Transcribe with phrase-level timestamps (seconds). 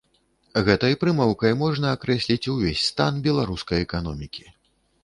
[0.69, 4.53] Гэтай прымаўкай можна акрэсліць увесь стан беларускай эканомікі.